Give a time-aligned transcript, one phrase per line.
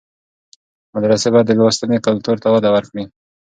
[0.93, 3.03] مدرسې باید د لوستنې کلتور ته وده ورکړي.